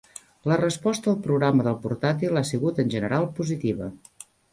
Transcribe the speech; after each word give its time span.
La 0.51 0.55
resposta 0.59 1.11
al 1.11 1.19
programa 1.27 1.65
del 1.67 1.77
portàtil 1.83 2.39
ha 2.41 2.43
sigut 2.53 2.81
en 2.85 2.89
general 2.95 3.29
positiva. 3.41 3.91